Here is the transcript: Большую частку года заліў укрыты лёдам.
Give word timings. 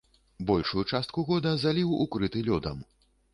Большую 0.51 0.83
частку 0.95 1.25
года 1.29 1.51
заліў 1.65 1.93
укрыты 2.07 2.43
лёдам. 2.49 2.83